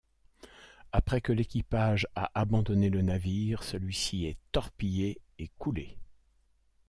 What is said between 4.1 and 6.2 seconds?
est torpillé et coulé.